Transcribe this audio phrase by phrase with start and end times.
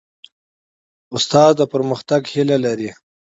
[1.15, 2.91] استاد د پرمختګ هیله لري.